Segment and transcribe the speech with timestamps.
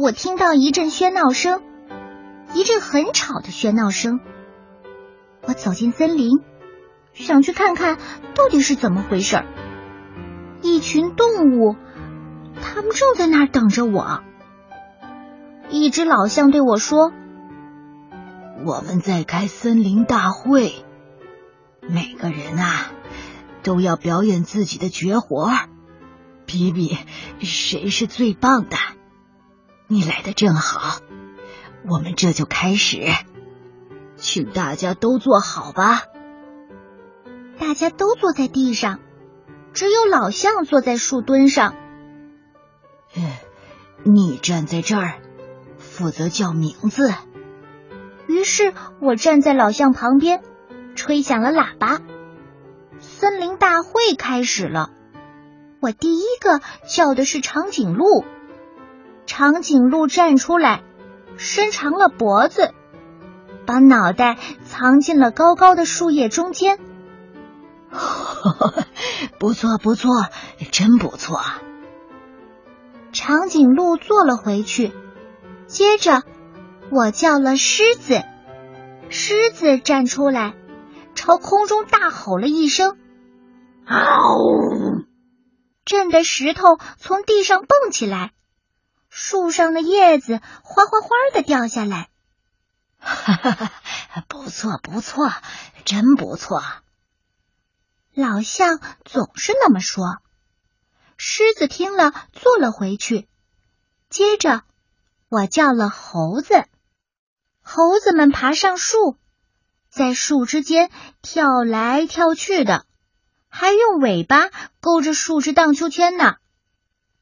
[0.00, 1.60] 我听到一阵喧闹声，
[2.54, 4.18] 一阵很吵的喧闹声。
[5.42, 6.40] 我走进森林，
[7.12, 7.98] 想去看看
[8.34, 9.44] 到底是怎么回事儿。
[10.62, 11.76] 一群动物，
[12.62, 14.22] 它们正在那儿等着我。
[15.68, 17.12] 一只老象对我说
[18.64, 20.72] ：“我们在开森林大会，
[21.82, 22.90] 每个人啊
[23.62, 25.50] 都要表演自己的绝活，
[26.46, 26.96] 比比
[27.40, 28.78] 谁是最棒的。
[29.92, 31.00] 你来的正好，
[31.84, 33.02] 我们这就开始。”
[34.14, 36.02] 请大家都坐好吧。
[37.58, 39.00] 大家都坐在地上，
[39.72, 41.74] 只有老象坐在树墩上。
[44.04, 45.14] 你站在这儿，
[45.76, 47.12] 负责叫名字。
[48.28, 50.40] 于是我站在老象旁边，
[50.94, 51.98] 吹响了喇叭。
[53.00, 54.90] 森林大会开始了。
[55.80, 58.24] 我第一个叫的是长颈鹿。
[59.26, 60.82] 长颈鹿站出来，
[61.36, 62.72] 伸长了脖子。
[63.66, 66.80] 把脑袋藏进了高高的树叶中间，
[69.38, 70.10] 不错不错，
[70.72, 71.40] 真不错。
[73.12, 74.92] 长颈鹿坐了回去。
[75.66, 76.24] 接着，
[76.90, 78.24] 我叫了狮子，
[79.08, 80.54] 狮子站出来，
[81.14, 82.96] 朝空中大吼了一声
[83.86, 85.04] ：“嗷！”
[85.86, 88.32] 震得石头从地上蹦起来，
[89.10, 92.08] 树上的叶子哗哗哗的掉下来。
[92.98, 93.72] 哈哈哈，
[94.28, 95.30] 不错不错，
[95.84, 96.62] 真不错。
[98.14, 100.18] 老象总是那么说。
[101.16, 103.28] 狮子听了，坐了回去。
[104.08, 104.62] 接着，
[105.28, 106.64] 我叫了猴子，
[107.62, 109.16] 猴子们爬上树，
[109.90, 112.86] 在树枝间跳来跳去的，
[113.48, 114.50] 还用尾巴
[114.80, 116.36] 勾着树枝荡秋千呢。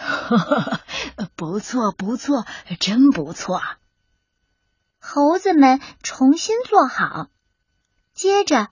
[0.00, 0.80] 哈哈，
[1.36, 2.46] 不错不错，
[2.78, 3.60] 真不错。
[4.98, 7.26] 猴子们重新坐好，
[8.14, 8.68] 接着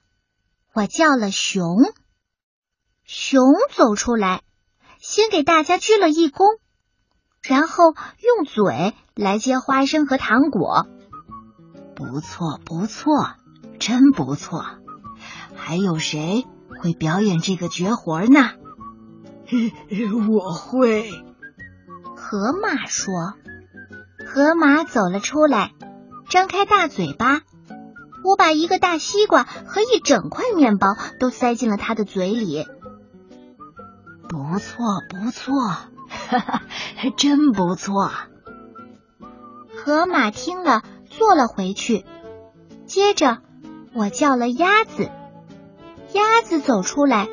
[0.72, 1.92] 我叫了熊。
[3.04, 3.42] 熊
[3.74, 4.42] 走出来，
[5.00, 6.58] 先给大家鞠了一躬，
[7.42, 10.86] 然后用嘴来接花生和糖果。
[11.94, 13.34] 不错，不错，
[13.78, 14.64] 真不错。
[15.56, 16.46] 还有谁
[16.80, 18.52] 会表演这个绝活呢？
[20.28, 21.10] 我会。
[22.30, 23.32] 河马说。
[24.26, 25.72] 河马走了出来。
[26.28, 27.40] 张开大嘴巴，
[28.22, 32.66] 我把一个大西瓜和一整块面包都塞进了他的嘴里。
[34.28, 35.88] 不错，不错，哈
[36.38, 36.62] 哈，
[37.16, 38.10] 真不错。
[39.74, 42.04] 河马听了，坐了回去。
[42.84, 43.38] 接着，
[43.94, 45.10] 我叫了鸭子，
[46.12, 47.26] 鸭子走出来，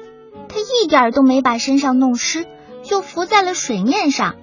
[0.47, 2.47] 它一点都没把身上弄湿，
[2.83, 4.37] 就浮在了水面上。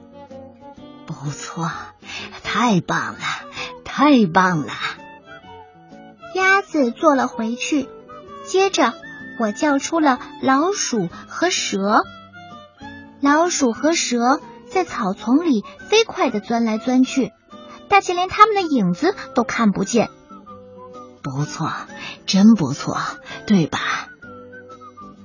[1.23, 1.71] 不错，
[2.43, 3.21] 太棒了。
[3.85, 4.73] 太棒了！
[6.35, 7.89] 鸭子坐了回去。
[8.45, 8.95] 接着，
[9.39, 12.03] 我叫出了老鼠和蛇。
[13.21, 17.33] 老鼠和蛇在草丛里飞快的钻来钻去，
[17.89, 20.11] 大且连它们的影子都看不见。
[21.23, 21.71] 不错，
[22.27, 22.99] 真不错，
[23.47, 23.79] 对吧？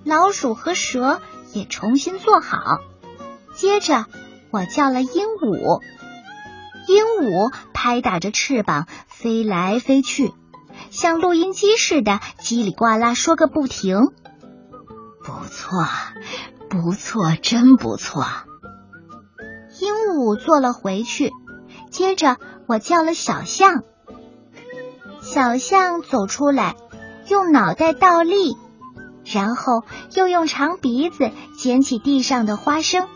[0.04, 1.22] 老鼠和蛇
[1.54, 2.82] 也重新坐好。
[3.56, 4.06] 接着，
[4.52, 5.82] 我叫了鹦鹉。
[6.88, 10.34] 鹦鹉拍打着翅膀飞来飞去，
[10.90, 14.08] 像录音机似的叽里呱啦说个不停。
[15.24, 15.86] 不错，
[16.70, 18.26] 不错，真不错。
[19.80, 21.32] 鹦鹉坐了回去。
[21.92, 22.38] 接着
[22.68, 23.84] 我叫了小象，
[25.22, 26.76] 小象走出来，
[27.28, 28.56] 用脑袋倒立，
[29.26, 33.08] 然后又用长鼻子捡起地上的花生。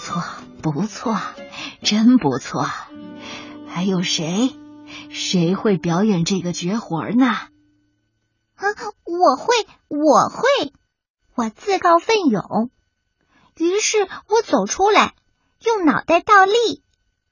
[0.00, 0.22] 错，
[0.62, 1.20] 不错。
[1.82, 2.68] 真不错，
[3.68, 4.56] 还有谁？
[5.10, 7.26] 谁会表演这个绝活呢？
[7.26, 7.48] 啊，
[9.04, 9.54] 我会，
[9.88, 10.72] 我会！
[11.34, 12.70] 我自告奋勇。
[13.56, 15.14] 于是我走出来，
[15.64, 16.82] 用脑袋倒立，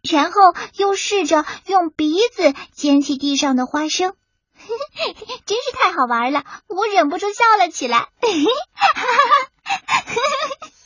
[0.03, 0.41] 然后
[0.77, 4.15] 又试着用鼻子捡起地上的花生，
[5.47, 6.45] 真是太好玩了！
[6.69, 8.09] 我忍不住笑了起来。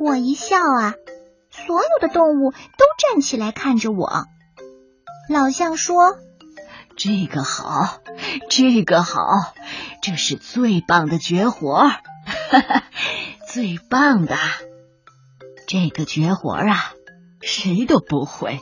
[0.00, 0.94] 我一笑啊。
[1.50, 4.24] 所有的动物都站起来看着我。
[5.28, 6.16] 老象说
[6.96, 8.00] ：“这个好，
[8.48, 9.20] 这个好，
[10.00, 12.00] 这是最棒的绝活，哈
[12.50, 12.84] 哈，
[13.46, 14.36] 最棒的
[15.66, 16.92] 这个绝活啊，
[17.42, 18.60] 谁都不会。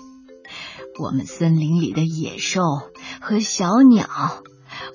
[0.98, 2.62] 我们森林里的野兽
[3.20, 4.08] 和小鸟，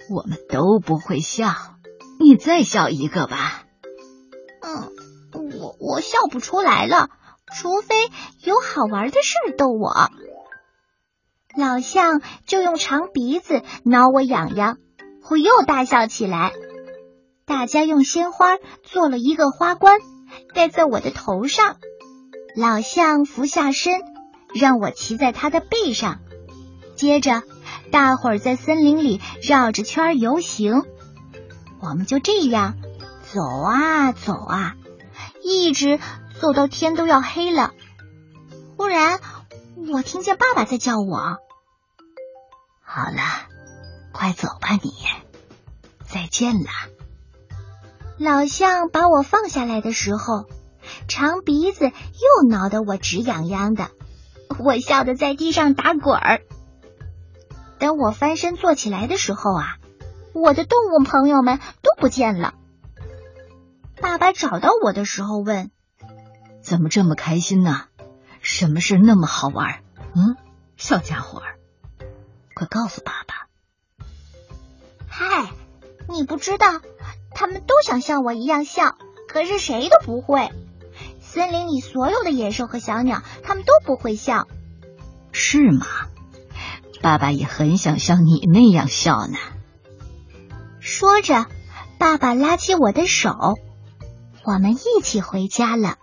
[0.09, 1.53] 我们都不会笑。
[2.19, 3.63] 你再笑一个吧。”
[4.61, 4.91] 嗯，
[5.59, 7.09] 我我笑不出来了。
[7.53, 7.95] 除非
[8.41, 10.09] 有好玩的事逗我。
[11.55, 14.77] 老象就用长鼻子挠我痒痒，
[15.29, 16.51] 我又大笑起来。
[17.45, 19.99] 大家用鲜花做了一个花冠，
[20.55, 21.75] 戴在我的头上。
[22.55, 24.01] 老象俯下身，
[24.55, 26.21] 让我骑在他的背上。
[26.95, 27.43] 接着，
[27.91, 30.83] 大伙儿在森林里绕着圈游行。
[31.81, 32.77] 我们就这样
[33.31, 34.75] 走啊走啊，
[35.43, 35.99] 一直
[36.39, 37.73] 走到天都要黑了。
[38.77, 39.19] 忽然，
[39.91, 41.37] 我听见爸爸在叫我。
[42.81, 43.21] 好了，
[44.11, 44.91] 快走吧，你
[46.05, 46.69] 再见了。
[48.17, 50.45] 老象把我放下来的时候，
[51.07, 53.89] 长鼻子又挠得我直痒痒的，
[54.59, 56.41] 我笑得在地上打滚儿。
[57.79, 59.77] 等我翻身坐起来的时候啊，
[60.33, 62.53] 我的动物朋友们都不见了。
[64.01, 65.71] 爸爸找到我的时候问
[66.61, 67.85] ：“怎么这么开心呢？
[68.41, 69.81] 什么事那么好玩？”
[70.15, 70.35] 嗯，
[70.77, 71.57] 小家伙儿。
[72.55, 73.47] 快告诉爸爸！
[75.07, 75.51] 嗨，
[76.09, 76.81] 你不知道，
[77.31, 78.95] 他们都想像我一样笑，
[79.27, 80.51] 可是谁都不会。
[81.21, 84.47] 森林里所有的野兽和小鸟，他们都不会笑。
[85.31, 85.85] 是吗？
[87.01, 89.37] 爸爸也很想像你那样笑呢。
[90.79, 91.47] 说着，
[91.97, 93.31] 爸爸拉起我的手，
[94.45, 95.97] 我们一起回家了。